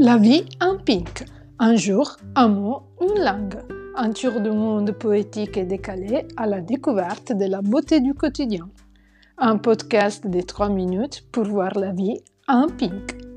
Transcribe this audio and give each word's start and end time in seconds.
La 0.00 0.16
vie 0.16 0.44
en 0.60 0.78
pink. 0.78 1.24
Un 1.58 1.74
jour, 1.74 2.18
un 2.36 2.46
mot, 2.46 2.82
une 3.00 3.20
langue. 3.20 3.58
Un 3.96 4.12
tour 4.12 4.40
du 4.40 4.50
monde 4.50 4.92
poétique 4.92 5.56
et 5.56 5.64
décalé 5.64 6.24
à 6.36 6.46
la 6.46 6.60
découverte 6.60 7.32
de 7.32 7.46
la 7.46 7.62
beauté 7.62 7.98
du 7.98 8.14
quotidien. 8.14 8.70
Un 9.38 9.58
podcast 9.58 10.24
de 10.24 10.40
3 10.40 10.68
minutes 10.68 11.24
pour 11.32 11.46
voir 11.46 11.76
la 11.76 11.90
vie 11.90 12.20
en 12.46 12.68
pink. 12.68 13.27